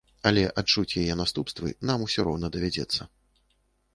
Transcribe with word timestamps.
Аднак 0.27 0.53
адчуць 0.61 0.97
яе 1.01 1.17
наступствы 1.19 1.73
нам 1.89 2.07
усё 2.07 2.25
роўна 2.29 2.47
давядзецца. 2.55 3.01